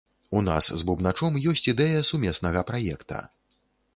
[0.37, 3.23] У нас з бубначом ёсць ідэя сумеснага праекта.